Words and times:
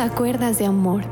a 0.00 0.14
Cuerdas 0.14 0.58
de 0.58 0.64
Amor. 0.64 1.02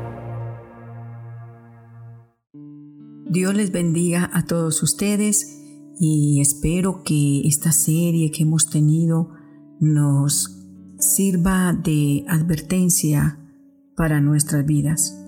Dios 3.29 3.53
les 3.53 3.71
bendiga 3.71 4.31
a 4.33 4.45
todos 4.45 4.81
ustedes 4.81 5.61
y 5.99 6.41
espero 6.41 7.03
que 7.03 7.41
esta 7.47 7.71
serie 7.71 8.31
que 8.31 8.41
hemos 8.41 8.71
tenido 8.71 9.29
nos 9.79 10.65
sirva 10.97 11.73
de 11.73 12.25
advertencia 12.27 13.37
para 13.95 14.21
nuestras 14.21 14.65
vidas. 14.65 15.23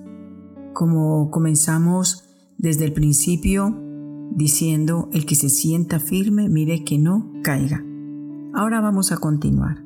Como 0.74 1.30
comenzamos 1.30 2.24
desde 2.58 2.86
el 2.86 2.94
principio 2.94 3.78
diciendo, 4.32 5.08
el 5.14 5.28
que 5.28 5.36
se 5.36 5.50
sienta 5.50 6.00
firme, 6.00 6.50
mire 6.50 6.84
que 6.84 6.98
no 6.98 7.32
caiga. 7.44 7.86
Ahora 8.56 8.82
vamos 8.82 9.12
a 9.12 9.18
continuar. 9.18 9.86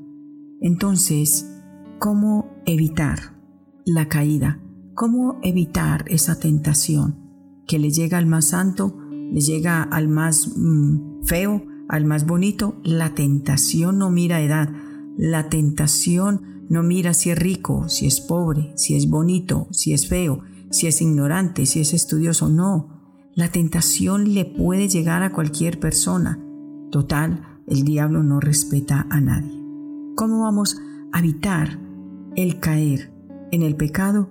Entonces, 0.61 1.45
¿cómo 1.99 2.55
evitar 2.65 3.34
la 3.85 4.07
caída? 4.07 4.59
¿Cómo 4.95 5.39
evitar 5.43 6.05
esa 6.07 6.39
tentación 6.39 7.19
que 7.67 7.79
le 7.79 7.91
llega 7.91 8.17
al 8.17 8.25
más 8.25 8.49
santo, 8.49 8.97
le 9.09 9.39
llega 9.39 9.83
al 9.83 10.07
más 10.07 10.53
mm, 10.55 11.23
feo, 11.23 11.65
al 11.87 12.05
más 12.05 12.25
bonito? 12.25 12.79
La 12.83 13.13
tentación 13.13 13.99
no 13.99 14.09
mira 14.09 14.41
edad, 14.41 14.69
la 15.17 15.49
tentación 15.49 16.65
no 16.69 16.81
mira 16.81 17.13
si 17.13 17.29
es 17.29 17.37
rico, 17.37 17.87
si 17.87 18.07
es 18.07 18.21
pobre, 18.21 18.73
si 18.75 18.95
es 18.95 19.07
bonito, 19.07 19.67
si 19.71 19.93
es 19.93 20.07
feo, 20.07 20.41
si 20.71 20.87
es 20.87 21.01
ignorante, 21.01 21.65
si 21.65 21.79
es 21.79 21.93
estudioso. 21.93 22.49
No, 22.49 22.89
la 23.35 23.49
tentación 23.49 24.33
le 24.33 24.45
puede 24.45 24.89
llegar 24.89 25.21
a 25.21 25.31
cualquier 25.31 25.79
persona. 25.79 26.39
Total, 26.89 27.59
el 27.67 27.83
diablo 27.83 28.23
no 28.23 28.39
respeta 28.39 29.05
a 29.09 29.21
nadie. 29.21 29.61
¿Cómo 30.15 30.43
vamos 30.43 30.77
a 31.11 31.19
evitar 31.19 31.79
el 32.35 32.59
caer 32.59 33.14
en 33.55 33.63
el 33.63 33.75
pecado? 33.75 34.29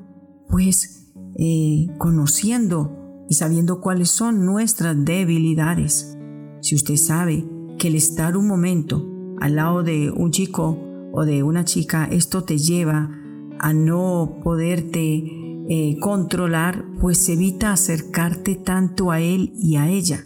Pues 0.48 1.12
eh, 1.36 1.88
conociendo 1.98 3.24
y 3.28 3.34
sabiendo 3.34 3.80
cuáles 3.80 4.10
son 4.10 4.46
nuestras 4.46 5.04
debilidades. 5.04 6.16
Si 6.60 6.74
usted 6.74 6.96
sabe 6.96 7.44
que 7.78 7.88
el 7.88 7.96
estar 7.96 8.36
un 8.36 8.46
momento 8.46 9.04
al 9.40 9.56
lado 9.56 9.82
de 9.82 10.10
un 10.10 10.30
chico 10.30 10.78
o 11.12 11.24
de 11.24 11.42
una 11.42 11.64
chica, 11.64 12.04
esto 12.10 12.44
te 12.44 12.58
lleva 12.58 13.10
a 13.58 13.72
no 13.72 14.40
poderte 14.42 15.24
eh, 15.68 15.96
controlar, 16.00 16.84
pues 17.00 17.28
evita 17.28 17.72
acercarte 17.72 18.54
tanto 18.54 19.10
a 19.10 19.20
él 19.20 19.52
y 19.56 19.76
a 19.76 19.88
ella. 19.88 20.24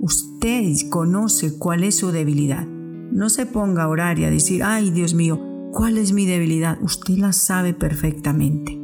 Usted 0.00 0.74
conoce 0.88 1.58
cuál 1.58 1.84
es 1.84 1.96
su 1.96 2.10
debilidad. 2.10 2.66
No 2.66 3.28
se 3.28 3.46
ponga 3.46 3.84
a 3.84 3.88
orar 3.88 4.18
y 4.18 4.24
a 4.24 4.30
decir, 4.30 4.62
ay 4.62 4.90
Dios 4.90 5.14
mío, 5.14 5.49
¿cuál 5.72 5.98
es 5.98 6.12
mi 6.12 6.26
debilidad? 6.26 6.78
Usted 6.82 7.16
la 7.18 7.32
sabe 7.32 7.74
perfectamente. 7.74 8.78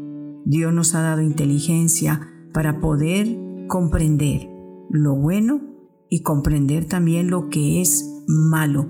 Dios 0.44 0.72
nos 0.72 0.94
ha 0.94 1.02
dado 1.02 1.22
inteligencia 1.22 2.30
para 2.52 2.80
poder 2.80 3.26
comprender 3.68 4.48
lo 4.90 5.14
bueno 5.16 5.60
y 6.08 6.22
comprender 6.22 6.86
también 6.86 7.30
lo 7.30 7.48
que 7.48 7.80
es 7.80 8.24
malo. 8.26 8.88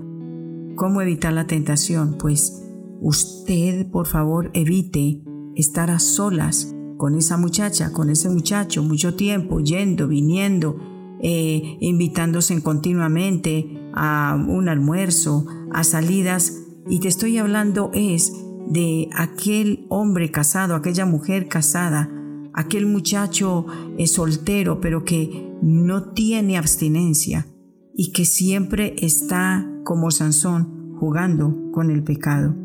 ¿Cómo 0.75 1.01
evitar 1.01 1.33
la 1.33 1.47
tentación? 1.47 2.17
Pues 2.19 2.63
usted, 3.01 3.89
por 3.89 4.05
favor, 4.05 4.51
evite 4.53 5.23
estar 5.55 5.89
a 5.89 5.99
solas 5.99 6.75
con 6.97 7.15
esa 7.15 7.37
muchacha, 7.37 7.91
con 7.91 8.09
ese 8.09 8.29
muchacho, 8.29 8.83
mucho 8.83 9.15
tiempo, 9.15 9.59
yendo, 9.59 10.07
viniendo, 10.07 10.77
eh, 11.21 11.77
invitándose 11.79 12.61
continuamente 12.61 13.89
a 13.93 14.35
un 14.47 14.69
almuerzo, 14.69 15.45
a 15.71 15.83
salidas. 15.83 16.66
Y 16.89 16.99
te 16.99 17.07
estoy 17.07 17.37
hablando 17.37 17.91
es 17.93 18.31
de 18.69 19.09
aquel 19.13 19.85
hombre 19.89 20.31
casado, 20.31 20.75
aquella 20.75 21.05
mujer 21.05 21.47
casada, 21.47 22.09
aquel 22.53 22.85
muchacho 22.85 23.65
eh, 23.97 24.07
soltero, 24.07 24.79
pero 24.79 25.03
que 25.03 25.53
no 25.61 26.11
tiene 26.11 26.57
abstinencia 26.57 27.47
y 27.95 28.11
que 28.11 28.25
siempre 28.25 28.95
está 28.99 29.69
como 29.83 30.11
Sansón 30.11 30.95
jugando 30.99 31.71
con 31.71 31.91
el 31.91 32.03
pecado. 32.03 32.55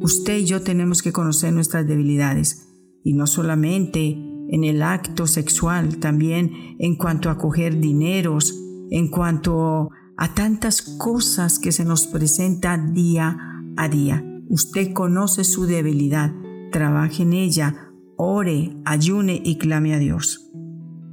Usted 0.00 0.38
y 0.38 0.44
yo 0.44 0.62
tenemos 0.62 1.02
que 1.02 1.12
conocer 1.12 1.52
nuestras 1.52 1.86
debilidades 1.86 2.68
y 3.04 3.14
no 3.14 3.26
solamente 3.26 4.16
en 4.50 4.64
el 4.64 4.82
acto 4.82 5.26
sexual, 5.26 5.98
también 5.98 6.76
en 6.78 6.96
cuanto 6.96 7.30
a 7.30 7.38
coger 7.38 7.80
dineros, 7.80 8.54
en 8.90 9.08
cuanto 9.08 9.90
a 10.16 10.34
tantas 10.34 10.82
cosas 10.82 11.58
que 11.58 11.70
se 11.72 11.84
nos 11.84 12.06
presenta 12.06 12.76
día 12.78 13.47
a 13.78 13.88
día. 13.88 14.24
Usted 14.48 14.92
conoce 14.92 15.44
su 15.44 15.66
debilidad, 15.66 16.34
trabaje 16.72 17.22
en 17.22 17.32
ella, 17.32 17.92
ore, 18.16 18.76
ayune 18.84 19.40
y 19.42 19.56
clame 19.56 19.94
a 19.94 19.98
Dios. 19.98 20.50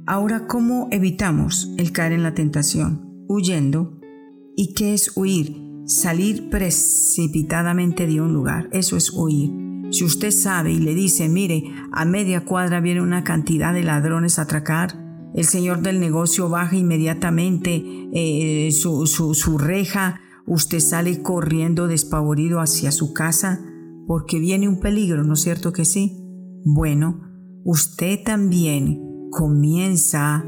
Ahora, 0.06 0.46
¿cómo 0.46 0.88
evitamos 0.90 1.72
el 1.78 1.92
caer 1.92 2.12
en 2.12 2.22
la 2.22 2.34
tentación? 2.34 3.24
Huyendo. 3.28 3.98
¿Y 4.56 4.74
qué 4.74 4.94
es 4.94 5.16
huir? 5.16 5.56
Salir 5.86 6.48
precipitadamente 6.50 8.06
de 8.06 8.20
un 8.20 8.32
lugar. 8.32 8.68
Eso 8.72 8.96
es 8.96 9.12
huir. 9.12 9.52
Si 9.90 10.04
usted 10.04 10.30
sabe 10.30 10.72
y 10.72 10.78
le 10.78 10.94
dice, 10.94 11.28
mire, 11.28 11.64
a 11.92 12.04
media 12.04 12.44
cuadra 12.44 12.80
viene 12.80 13.00
una 13.00 13.24
cantidad 13.24 13.72
de 13.72 13.84
ladrones 13.84 14.38
a 14.38 14.42
atracar, 14.42 15.06
el 15.34 15.44
señor 15.44 15.82
del 15.82 16.00
negocio 16.00 16.48
baja 16.48 16.76
inmediatamente 16.76 17.84
eh, 18.12 18.70
su, 18.72 19.06
su 19.06 19.58
reja, 19.58 20.20
usted 20.46 20.80
sale 20.80 21.22
corriendo 21.22 21.88
despavorido 21.88 22.60
hacia 22.60 22.92
su 22.92 23.12
casa 23.12 23.60
porque 24.06 24.38
viene 24.38 24.68
un 24.68 24.80
peligro, 24.80 25.24
¿no 25.24 25.34
es 25.34 25.42
cierto 25.42 25.72
que 25.72 25.84
sí? 25.84 26.18
Bueno, 26.64 27.20
usted 27.64 28.22
también 28.24 29.00
comienza 29.30 30.44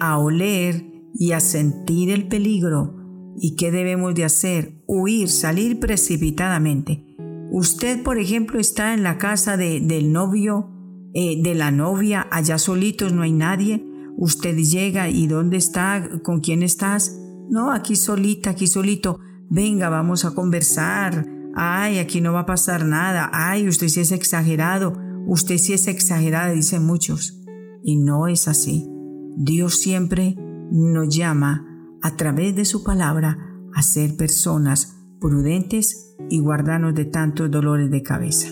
a 0.00 0.18
oler 0.18 0.84
y 1.14 1.32
a 1.32 1.40
sentir 1.40 2.10
el 2.10 2.28
peligro. 2.28 2.96
¿Y 3.36 3.56
qué 3.56 3.70
debemos 3.70 4.14
de 4.14 4.24
hacer? 4.24 4.82
Huir, 4.86 5.28
salir 5.28 5.80
precipitadamente. 5.80 7.06
Usted, 7.52 8.02
por 8.02 8.18
ejemplo, 8.18 8.60
está 8.60 8.94
en 8.94 9.02
la 9.02 9.18
casa 9.18 9.56
del 9.56 10.12
novio, 10.12 10.70
eh, 11.14 11.42
de 11.42 11.54
la 11.54 11.70
novia, 11.70 12.28
allá 12.30 12.58
solitos, 12.58 13.12
no 13.12 13.22
hay 13.22 13.32
nadie. 13.32 13.84
Usted 14.16 14.56
llega 14.56 15.08
y 15.08 15.26
¿dónde 15.26 15.56
está? 15.56 16.08
¿Con 16.22 16.40
quién 16.40 16.62
estás? 16.62 17.18
No, 17.48 17.72
aquí 17.72 17.96
solita, 17.96 18.50
aquí 18.50 18.66
solito. 18.66 19.18
Venga, 19.50 19.88
vamos 19.88 20.24
a 20.24 20.30
conversar. 20.30 21.26
Ay, 21.54 21.98
aquí 21.98 22.20
no 22.20 22.32
va 22.32 22.40
a 22.40 22.46
pasar 22.46 22.84
nada. 22.84 23.28
Ay, 23.32 23.68
usted 23.68 23.88
sí 23.88 23.98
es 23.98 24.12
exagerado. 24.12 24.92
Usted 25.26 25.58
sí 25.58 25.72
es 25.72 25.88
exagerada, 25.88 26.52
dicen 26.52 26.86
muchos. 26.86 27.42
Y 27.82 27.96
no 27.96 28.28
es 28.28 28.46
así. 28.46 28.88
Dios 29.36 29.76
siempre 29.76 30.36
nos 30.70 31.14
llama 31.14 31.66
a 32.00 32.16
través 32.16 32.54
de 32.54 32.64
su 32.64 32.84
palabra 32.84 33.38
a 33.74 33.82
ser 33.82 34.16
personas 34.16 34.96
prudentes 35.20 36.16
y 36.30 36.38
guardarnos 36.38 36.94
de 36.94 37.06
tantos 37.06 37.50
dolores 37.50 37.90
de 37.90 38.02
cabeza. 38.04 38.48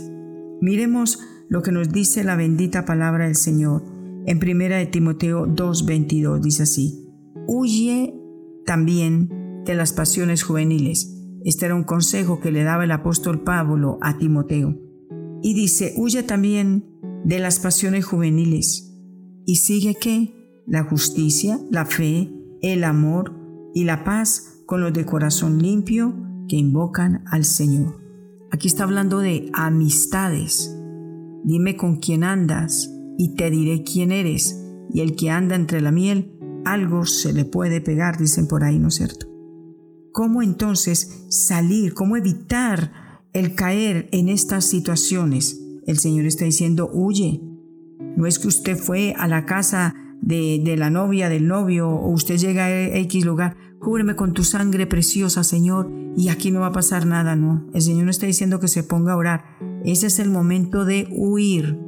Miremos 0.61 1.21
lo 1.49 1.63
que 1.63 1.71
nos 1.71 1.91
dice 1.91 2.25
la 2.25 2.35
bendita 2.35 2.85
palabra 2.85 3.27
del 3.27 3.37
Señor 3.37 3.85
en 4.27 4.39
1 4.39 4.77
de 4.77 4.87
Timoteo 4.87 5.47
2:22 5.47 6.41
dice 6.41 6.65
así: 6.65 7.09
Huye 7.47 8.15
también 8.67 9.38
de 9.69 9.77
las 9.77 9.93
pasiones 9.93 10.43
juveniles. 10.43 11.15
Este 11.45 11.67
era 11.67 11.75
un 11.75 11.85
consejo 11.85 12.41
que 12.41 12.51
le 12.51 12.63
daba 12.63 12.85
el 12.85 12.91
apóstol 12.91 13.43
Pablo 13.45 13.99
a 14.01 14.17
Timoteo. 14.19 14.77
Y 15.43 15.55
dice, 15.55 15.95
huye 15.97 16.23
también 16.23 16.85
de 17.25 17.39
las 17.39 17.61
pasiones 17.61 18.05
juveniles. 18.05 18.97
¿Y 19.47 19.57
sigue 19.57 19.95
qué? 19.95 20.63
La 20.67 20.85
justicia, 20.85 21.61
la 21.71 21.85
fe, 21.85 22.33
el 22.63 22.83
amor 22.83 23.35
y 23.75 23.85
la 23.85 24.05
paz 24.05 24.63
con 24.67 24.81
los 24.81 24.93
de 24.93 25.05
corazón 25.05 25.59
limpio 25.59 26.15
que 26.49 26.57
invocan 26.57 27.23
al 27.31 27.45
Señor. 27.45 28.01
Aquí 28.51 28.69
está 28.69 28.85
hablando 28.85 29.21
de 29.21 29.51
amistades. 29.53 30.75
Dime 31.45 31.77
con 31.77 31.97
quién 31.97 32.25
andas 32.25 32.91
y 33.19 33.35
te 33.35 33.51
diré 33.51 33.85
quién 33.85 34.13
eres. 34.13 34.65
Y 34.91 35.01
el 35.01 35.15
que 35.15 35.31
anda 35.31 35.57
entre 35.57 35.83
la 35.83 35.93
miel, 35.93 36.39
algo 36.65 37.05
se 37.05 37.35
le 37.35 37.45
puede 37.45 37.83
pegar, 37.83 38.19
dicen 38.19 38.49
por 38.49 38.65
ahí, 38.65 38.79
¿no 38.79 38.89
es 38.89 38.95
cierto? 38.95 39.38
¿Cómo 40.19 40.43
entonces 40.43 41.27
salir, 41.29 41.95
cómo 41.95 42.17
evitar 42.17 43.23
el 43.33 43.55
caer 43.55 44.09
en 44.11 44.29
estas 44.29 44.65
situaciones? 44.65 45.61
El 45.87 46.01
Señor 46.01 46.27
está 46.27 46.45
diciendo, 46.45 46.91
huye. 46.93 47.41
No 48.17 48.27
es 48.27 48.41
que 48.41 48.49
usted 48.49 48.77
fue 48.77 49.15
a 49.17 49.29
la 49.29 49.47
casa 49.47 49.95
de, 50.21 50.75
la 50.77 50.91
novia, 50.91 51.29
del 51.29 51.47
novio, 51.47 51.89
o 51.89 52.11
usted 52.11 52.37
llega 52.37 52.65
a 52.65 52.97
X 52.97 53.25
lugar, 53.25 53.57
cúbreme 53.79 54.17
con 54.17 54.35
tu 54.35 54.43
sangre 54.43 54.89
preciosa, 54.89 55.45
Señor, 55.45 55.89
y 56.17 56.31
aquí 56.31 56.51
no 56.51 56.63
va 56.63 56.67
a 56.67 56.73
pasar 56.73 57.07
nada, 57.07 57.37
no. 57.37 57.69
El 57.73 57.83
Señor 57.83 58.07
no 58.07 58.11
está 58.11 58.27
diciendo 58.27 58.59
que 58.59 58.67
se 58.67 58.83
ponga 58.83 59.13
a 59.13 59.17
orar. 59.17 59.45
Ese 59.85 60.09
es 60.09 60.19
el 60.19 60.31
momento 60.31 60.85
de 60.85 61.07
huir, 61.13 61.79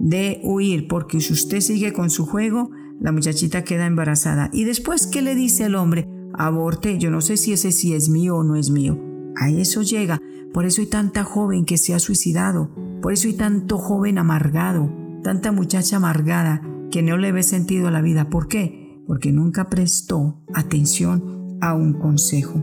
de 0.00 0.40
huir, 0.42 0.88
porque 0.88 1.20
si 1.20 1.34
usted 1.34 1.60
sigue 1.60 1.92
con 1.92 2.08
su 2.08 2.24
juego, 2.24 2.70
la 2.98 3.12
muchachita 3.12 3.62
queda 3.62 3.84
embarazada. 3.84 4.48
Y 4.54 4.64
después, 4.64 5.06
¿qué 5.06 5.20
le 5.20 5.34
dice 5.34 5.66
el 5.66 5.74
hombre? 5.74 6.08
Aborte, 6.36 6.98
yo 6.98 7.10
no 7.10 7.20
sé 7.20 7.36
si 7.36 7.52
ese 7.52 7.72
sí 7.72 7.94
es 7.94 8.08
mío 8.08 8.36
o 8.36 8.44
no 8.44 8.56
es 8.56 8.70
mío. 8.70 8.98
A 9.36 9.50
eso 9.50 9.82
llega. 9.82 10.20
Por 10.52 10.64
eso 10.64 10.80
hay 10.80 10.86
tanta 10.86 11.24
joven 11.24 11.64
que 11.64 11.78
se 11.78 11.94
ha 11.94 11.98
suicidado, 11.98 12.70
Por 13.02 13.12
eso 13.12 13.28
hay 13.28 13.34
tanto 13.34 13.76
joven 13.76 14.18
amargado, 14.18 14.90
tanta 15.22 15.52
muchacha 15.52 15.96
amargada 15.96 16.62
que 16.90 17.02
no 17.02 17.16
le 17.18 17.32
ve 17.32 17.42
sentido 17.42 17.88
a 17.88 17.90
la 17.90 18.00
vida. 18.00 18.30
¿Por 18.30 18.48
qué? 18.48 19.02
Porque 19.06 19.32
nunca 19.32 19.68
prestó 19.68 20.40
atención 20.54 21.58
a 21.60 21.74
un 21.74 21.94
consejo. 21.94 22.62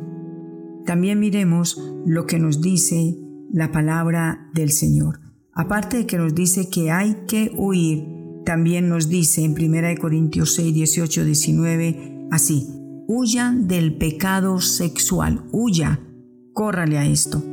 También 0.85 1.19
miremos 1.19 1.79
lo 2.06 2.25
que 2.25 2.39
nos 2.39 2.62
dice 2.62 3.18
la 3.51 3.71
palabra 3.71 4.50
del 4.53 4.71
Señor. 4.71 5.19
Aparte 5.53 5.97
de 5.97 6.06
que 6.06 6.18
nos 6.18 6.33
dice 6.33 6.69
que 6.69 6.91
hay 6.91 7.25
que 7.27 7.51
huir, 7.56 8.07
también 8.45 8.89
nos 8.89 9.09
dice 9.09 9.44
en 9.44 9.51
1 9.51 10.00
Corintios 10.00 10.56
6, 10.56 10.73
18, 10.73 11.25
19, 11.25 12.27
así, 12.31 12.81
huyan 13.07 13.68
del 13.68 13.98
pecado 13.98 14.62
sexual, 14.62 15.44
huya, 15.51 16.00
córrale 16.53 16.98
a 16.98 17.06
esto. 17.06 17.44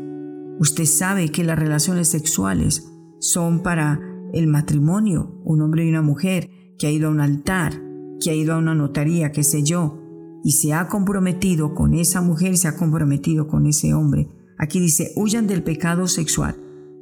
Usted 0.60 0.84
sabe 0.84 1.30
que 1.30 1.44
las 1.44 1.58
relaciones 1.58 2.08
sexuales 2.08 2.90
son 3.20 3.62
para 3.62 4.00
el 4.32 4.46
matrimonio, 4.46 5.40
un 5.44 5.62
hombre 5.62 5.84
y 5.84 5.88
una 5.88 6.02
mujer 6.02 6.50
que 6.78 6.86
ha 6.86 6.90
ido 6.90 7.08
a 7.08 7.12
un 7.12 7.20
altar, 7.20 7.80
que 8.20 8.30
ha 8.30 8.34
ido 8.34 8.54
a 8.54 8.58
una 8.58 8.74
notaría, 8.74 9.32
qué 9.32 9.44
sé 9.44 9.62
yo, 9.62 10.00
y 10.44 10.52
se 10.52 10.72
ha 10.72 10.88
comprometido 10.88 11.74
con 11.74 11.94
esa 11.94 12.20
mujer, 12.20 12.56
se 12.56 12.68
ha 12.68 12.76
comprometido 12.76 13.48
con 13.48 13.66
ese 13.66 13.94
hombre. 13.94 14.28
Aquí 14.58 14.80
dice, 14.80 15.12
huyan 15.16 15.46
del 15.46 15.62
pecado 15.62 16.08
sexual. 16.08 16.56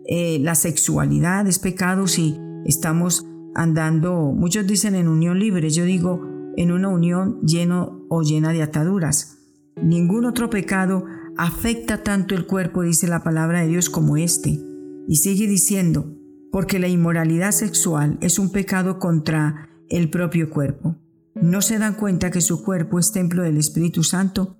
Eh, 0.08 0.38
la 0.40 0.54
sexualidad 0.54 1.46
es 1.46 1.58
pecado 1.58 2.06
si 2.06 2.38
estamos 2.64 3.26
andando, 3.54 4.32
muchos 4.32 4.66
dicen 4.66 4.94
en 4.94 5.08
unión 5.08 5.38
libre, 5.38 5.70
yo 5.70 5.84
digo 5.84 6.35
en 6.56 6.72
una 6.72 6.88
unión 6.88 7.40
lleno 7.42 8.06
o 8.08 8.22
llena 8.22 8.52
de 8.52 8.62
ataduras. 8.62 9.38
Ningún 9.80 10.24
otro 10.24 10.50
pecado 10.50 11.04
afecta 11.36 12.02
tanto 12.02 12.34
el 12.34 12.46
cuerpo, 12.46 12.82
dice 12.82 13.06
la 13.06 13.22
palabra 13.22 13.60
de 13.60 13.68
Dios, 13.68 13.90
como 13.90 14.16
este. 14.16 14.60
Y 15.06 15.16
sigue 15.16 15.46
diciendo, 15.46 16.16
porque 16.50 16.78
la 16.78 16.88
inmoralidad 16.88 17.52
sexual 17.52 18.18
es 18.22 18.38
un 18.38 18.50
pecado 18.50 18.98
contra 18.98 19.68
el 19.88 20.10
propio 20.10 20.50
cuerpo. 20.50 20.96
¿No 21.34 21.60
se 21.60 21.78
dan 21.78 21.94
cuenta 21.94 22.30
que 22.30 22.40
su 22.40 22.64
cuerpo 22.64 22.98
es 22.98 23.12
templo 23.12 23.42
del 23.42 23.58
Espíritu 23.58 24.02
Santo, 24.02 24.56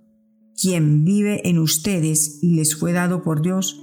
quien 0.61 1.05
vive 1.05 1.49
en 1.49 1.59
ustedes 1.59 2.39
y 2.43 2.55
les 2.55 2.77
fue 2.77 2.93
dado 2.93 3.23
por 3.23 3.41
Dios? 3.41 3.83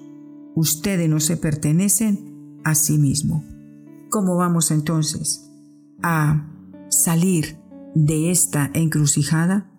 Ustedes 0.55 1.09
no 1.09 1.19
se 1.19 1.37
pertenecen 1.37 2.59
a 2.63 2.75
sí 2.75 2.99
mismo. 2.99 3.43
¿Cómo 4.11 4.37
vamos 4.37 4.69
entonces 4.69 5.49
a 6.03 6.47
salir 6.89 7.57
de 7.95 8.31
esta 8.31 8.71
encrucijada? 8.73 9.69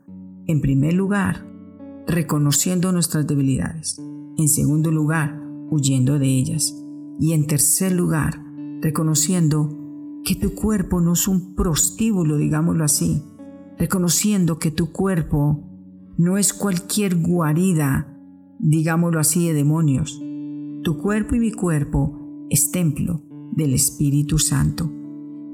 En 0.46 0.60
primer 0.60 0.94
lugar, 0.94 1.46
reconociendo 2.06 2.92
nuestras 2.92 3.26
debilidades. 3.26 4.00
En 4.36 4.48
segundo 4.48 4.90
lugar, 4.90 5.40
huyendo 5.70 6.18
de 6.18 6.26
ellas. 6.26 6.74
Y 7.18 7.32
en 7.32 7.46
tercer 7.46 7.92
lugar, 7.92 8.42
reconociendo 8.80 9.70
que 10.24 10.34
tu 10.34 10.54
cuerpo 10.54 11.00
no 11.00 11.12
es 11.12 11.28
un 11.28 11.54
prostíbulo, 11.54 12.36
digámoslo 12.36 12.84
así. 12.84 13.22
Reconociendo 13.78 14.58
que 14.58 14.70
tu 14.70 14.92
cuerpo 14.92 15.62
no 16.16 16.38
es 16.38 16.52
cualquier 16.52 17.16
guarida, 17.16 18.16
digámoslo 18.58 19.20
así, 19.20 19.48
de 19.48 19.54
demonios. 19.54 20.22
Tu 20.82 20.98
cuerpo 20.98 21.34
y 21.34 21.40
mi 21.40 21.52
cuerpo 21.52 22.46
es 22.50 22.70
templo 22.70 23.22
del 23.52 23.74
Espíritu 23.74 24.38
Santo. 24.38 24.90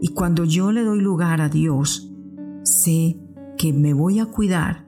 Y 0.00 0.08
cuando 0.08 0.44
yo 0.44 0.72
le 0.72 0.82
doy 0.82 1.00
lugar 1.00 1.40
a 1.40 1.48
Dios, 1.48 2.09
sé 2.70 3.16
que 3.58 3.72
me 3.72 3.92
voy 3.92 4.20
a 4.20 4.26
cuidar 4.26 4.86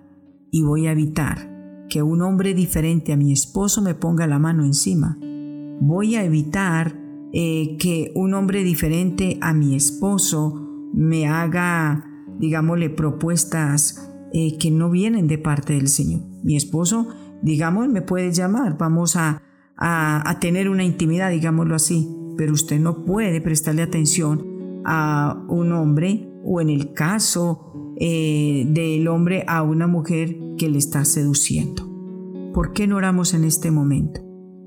y 0.51 0.63
voy 0.63 0.87
a 0.87 0.93
evitar 0.93 1.87
que 1.89 2.03
un 2.03 2.23
hombre 2.23 2.55
diferente 2.55 3.13
a 3.13 3.17
mi 3.17 3.33
esposo 3.33 3.83
me 3.83 3.95
ponga 3.95 4.27
la 4.27 4.39
mano 4.39 4.65
encima. 4.65 5.19
Voy 5.81 6.17
a 6.17 6.25
evitar 6.25 6.97
eh, 7.33 7.77
que 7.79 8.13
un 8.15 8.35
hombre 8.35 8.63
diferente 8.63 9.39
a 9.41 9.53
mi 9.53 9.75
esposo 9.75 10.89
me 10.95 11.27
haga, 11.27 12.07
digámosle, 12.39 12.89
propuestas 12.91 14.11
eh, 14.33 14.57
que 14.59 14.71
no 14.71 14.91
vienen 14.91 15.27
de 15.27 15.39
parte 15.39 15.75
del 15.75 15.89
Señor. 15.89 16.23
Mi 16.43 16.57
esposo, 16.57 17.09
digamos, 17.43 17.89
me 17.89 18.03
puede 18.03 18.33
llamar, 18.33 18.79
vamos 18.79 19.17
a, 19.17 19.43
a 19.77 20.39
tener 20.41 20.69
una 20.69 20.85
intimidad, 20.85 21.31
digámoslo 21.31 21.75
así, 21.75 22.09
pero 22.37 22.53
usted 22.53 22.79
no 22.79 23.05
puede 23.05 23.41
prestarle 23.41 23.83
atención 23.83 24.83
a 24.85 25.45
un 25.49 25.73
hombre 25.73 26.33
o 26.45 26.61
en 26.61 26.71
el 26.71 26.93
caso 26.93 27.72
eh, 28.05 28.67
del 28.67 29.07
hombre 29.07 29.45
a 29.47 29.63
una 29.63 29.87
mujer 29.87 30.37
que 30.59 30.69
le 30.69 30.79
está 30.79 31.05
seduciendo. 31.05 31.89
¿Por 32.53 32.73
qué 32.73 32.89
no 32.89 32.97
oramos 32.97 33.33
en 33.33 33.45
este 33.45 33.71
momento? 33.71 34.21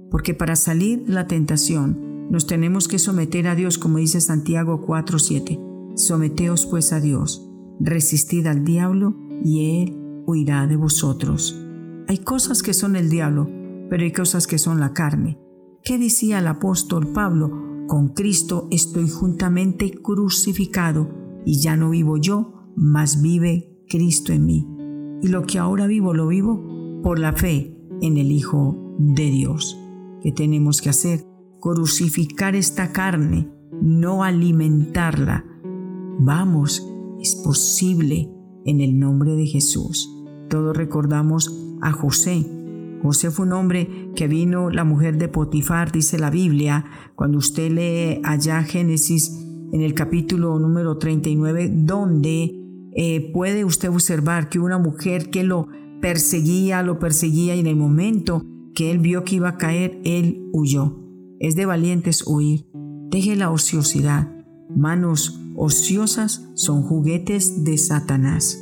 Porque 0.09 0.33
para 0.33 0.55
salir 0.55 1.03
la 1.05 1.27
tentación 1.27 2.29
nos 2.29 2.47
tenemos 2.47 2.87
que 2.87 2.97
someter 2.97 3.49
a 3.49 3.55
Dios, 3.55 3.77
como 3.77 3.97
dice 3.97 4.21
Santiago 4.21 4.85
4:7. 4.87 5.59
Someteos 5.97 6.65
pues 6.65 6.93
a 6.93 7.01
Dios, 7.01 7.45
resistid 7.81 8.47
al 8.47 8.63
diablo 8.63 9.17
y 9.43 9.81
él 9.81 10.23
huirá 10.25 10.65
de 10.65 10.77
vosotros. 10.77 11.61
Hay 12.07 12.19
cosas 12.19 12.63
que 12.63 12.73
son 12.73 12.95
el 12.95 13.09
diablo, 13.09 13.49
pero 13.89 14.03
hay 14.03 14.13
cosas 14.13 14.47
que 14.47 14.59
son 14.59 14.79
la 14.79 14.93
carne. 14.93 15.37
¿Qué 15.83 15.97
decía 15.97 16.39
el 16.39 16.47
apóstol 16.47 17.11
Pablo? 17.11 17.85
Con 17.87 18.13
Cristo 18.13 18.69
estoy 18.71 19.09
juntamente 19.09 19.91
crucificado 19.91 21.09
y 21.45 21.59
ya 21.59 21.75
no 21.75 21.89
vivo 21.89 22.15
yo, 22.15 22.54
mas 22.75 23.21
vive 23.21 23.75
Cristo 23.87 24.33
en 24.33 24.45
mí. 24.45 24.67
Y 25.21 25.27
lo 25.29 25.43
que 25.43 25.59
ahora 25.59 25.87
vivo 25.87 26.13
lo 26.13 26.27
vivo 26.27 27.01
por 27.01 27.19
la 27.19 27.33
fe 27.33 27.75
en 28.01 28.17
el 28.17 28.31
Hijo 28.31 28.95
de 28.97 29.29
Dios. 29.29 29.79
¿Qué 30.21 30.31
tenemos 30.31 30.81
que 30.81 30.89
hacer? 30.89 31.25
Crucificar 31.59 32.55
esta 32.55 32.91
carne, 32.91 33.49
no 33.81 34.23
alimentarla. 34.23 35.45
Vamos, 36.19 36.87
es 37.19 37.35
posible 37.35 38.29
en 38.65 38.81
el 38.81 38.99
nombre 38.99 39.35
de 39.35 39.45
Jesús. 39.45 40.11
Todos 40.49 40.75
recordamos 40.75 41.77
a 41.81 41.91
José. 41.91 42.45
José 43.01 43.29
fue 43.29 43.45
un 43.45 43.53
hombre 43.53 44.11
que 44.15 44.27
vino 44.27 44.69
la 44.69 44.83
mujer 44.83 45.17
de 45.17 45.27
Potifar, 45.27 45.91
dice 45.91 46.17
la 46.17 46.29
Biblia. 46.29 46.85
Cuando 47.15 47.37
usted 47.37 47.71
lee 47.71 48.21
allá 48.23 48.63
Génesis 48.63 49.45
en 49.71 49.81
el 49.81 49.93
capítulo 49.93 50.57
número 50.57 50.97
39, 50.97 51.71
donde 51.71 52.64
eh, 52.95 53.31
puede 53.33 53.65
usted 53.65 53.89
observar 53.89 54.49
que 54.49 54.59
una 54.59 54.77
mujer 54.77 55.29
que 55.29 55.43
lo 55.43 55.67
perseguía, 56.01 56.81
lo 56.81 56.97
perseguía 56.97 57.55
y 57.55 57.59
en 57.59 57.67
el 57.67 57.75
momento 57.75 58.45
que 58.73 58.91
él 58.91 58.99
vio 58.99 59.23
que 59.23 59.35
iba 59.35 59.49
a 59.49 59.57
caer, 59.57 59.99
él 60.05 60.49
huyó. 60.53 60.99
Es 61.39 61.55
de 61.55 61.65
valientes 61.65 62.25
huir. 62.25 62.67
Deje 63.09 63.35
la 63.35 63.51
ociosidad. 63.51 64.31
Manos 64.75 65.39
ociosas 65.55 66.49
son 66.55 66.83
juguetes 66.83 67.63
de 67.63 67.77
Satanás. 67.77 68.61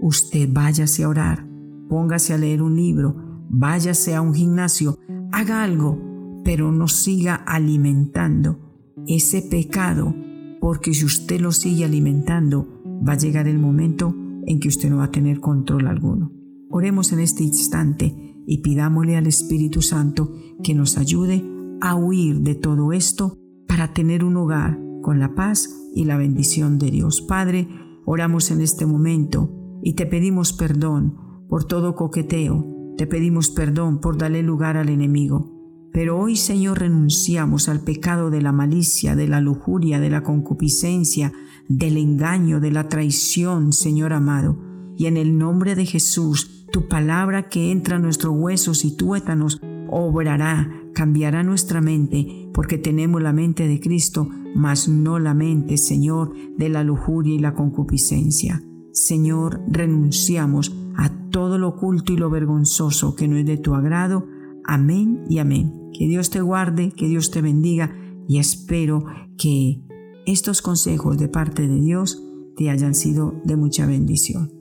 Usted 0.00 0.48
váyase 0.50 1.04
a 1.04 1.08
orar, 1.08 1.46
póngase 1.88 2.32
a 2.32 2.38
leer 2.38 2.62
un 2.62 2.76
libro, 2.76 3.44
váyase 3.50 4.14
a 4.14 4.20
un 4.20 4.34
gimnasio, 4.34 4.98
haga 5.32 5.62
algo, 5.64 5.98
pero 6.44 6.70
no 6.70 6.88
siga 6.88 7.34
alimentando 7.34 8.58
ese 9.06 9.42
pecado, 9.42 10.14
porque 10.60 10.94
si 10.94 11.04
usted 11.04 11.40
lo 11.40 11.52
sigue 11.52 11.84
alimentando, 11.84 12.77
va 13.06 13.12
a 13.12 13.18
llegar 13.18 13.48
el 13.48 13.58
momento 13.58 14.14
en 14.46 14.60
que 14.60 14.68
usted 14.68 14.90
no 14.90 14.98
va 14.98 15.04
a 15.04 15.10
tener 15.10 15.40
control 15.40 15.86
alguno. 15.86 16.32
Oremos 16.70 17.12
en 17.12 17.20
este 17.20 17.44
instante 17.44 18.14
y 18.46 18.58
pidámosle 18.62 19.16
al 19.16 19.26
Espíritu 19.26 19.82
Santo 19.82 20.32
que 20.62 20.74
nos 20.74 20.98
ayude 20.98 21.44
a 21.80 21.94
huir 21.94 22.40
de 22.40 22.54
todo 22.54 22.92
esto 22.92 23.38
para 23.66 23.92
tener 23.92 24.24
un 24.24 24.36
hogar 24.36 24.78
con 25.02 25.18
la 25.18 25.34
paz 25.34 25.68
y 25.94 26.04
la 26.04 26.16
bendición 26.16 26.78
de 26.78 26.90
Dios. 26.90 27.22
Padre, 27.22 27.68
oramos 28.04 28.50
en 28.50 28.60
este 28.60 28.86
momento 28.86 29.78
y 29.82 29.94
te 29.94 30.06
pedimos 30.06 30.52
perdón 30.52 31.16
por 31.48 31.64
todo 31.64 31.94
coqueteo, 31.94 32.66
te 32.96 33.06
pedimos 33.06 33.50
perdón 33.50 34.00
por 34.00 34.18
darle 34.18 34.42
lugar 34.42 34.76
al 34.76 34.88
enemigo. 34.88 35.57
Pero 35.92 36.18
hoy, 36.18 36.36
Señor, 36.36 36.80
renunciamos 36.80 37.68
al 37.68 37.80
pecado 37.80 38.30
de 38.30 38.42
la 38.42 38.52
malicia, 38.52 39.16
de 39.16 39.28
la 39.28 39.40
lujuria, 39.40 40.00
de 40.00 40.10
la 40.10 40.22
concupiscencia, 40.22 41.32
del 41.68 41.96
engaño, 41.96 42.60
de 42.60 42.70
la 42.70 42.88
traición, 42.88 43.72
Señor 43.72 44.12
amado. 44.12 44.58
Y 44.96 45.06
en 45.06 45.16
el 45.16 45.38
nombre 45.38 45.74
de 45.74 45.86
Jesús, 45.86 46.66
tu 46.70 46.88
palabra 46.88 47.48
que 47.48 47.70
entra 47.70 47.96
a 47.96 48.00
nuestros 48.00 48.34
huesos 48.36 48.84
y 48.84 48.96
tuétanos 48.96 49.60
obrará, 49.90 50.70
cambiará 50.94 51.42
nuestra 51.42 51.80
mente, 51.80 52.50
porque 52.52 52.78
tenemos 52.78 53.22
la 53.22 53.32
mente 53.32 53.66
de 53.66 53.80
Cristo, 53.80 54.28
mas 54.54 54.88
no 54.88 55.18
la 55.18 55.34
mente, 55.34 55.76
Señor, 55.76 56.32
de 56.56 56.68
la 56.68 56.84
lujuria 56.84 57.34
y 57.34 57.38
la 57.38 57.54
concupiscencia. 57.54 58.62
Señor, 58.92 59.62
renunciamos 59.68 60.74
a 60.96 61.10
todo 61.30 61.58
lo 61.58 61.68
oculto 61.68 62.12
y 62.12 62.16
lo 62.16 62.30
vergonzoso 62.30 63.14
que 63.14 63.28
no 63.28 63.36
es 63.36 63.46
de 63.46 63.56
tu 63.56 63.74
agrado. 63.74 64.26
Amén 64.64 65.24
y 65.28 65.38
amén. 65.38 65.77
Que 65.92 66.06
Dios 66.06 66.30
te 66.30 66.40
guarde, 66.40 66.92
que 66.92 67.08
Dios 67.08 67.30
te 67.30 67.42
bendiga 67.42 67.92
y 68.28 68.38
espero 68.38 69.04
que 69.36 69.80
estos 70.26 70.62
consejos 70.62 71.18
de 71.18 71.28
parte 71.28 71.66
de 71.66 71.80
Dios 71.80 72.22
te 72.56 72.70
hayan 72.70 72.94
sido 72.94 73.40
de 73.44 73.56
mucha 73.56 73.86
bendición. 73.86 74.52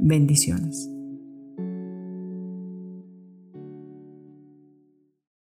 Bendiciones. 0.00 0.88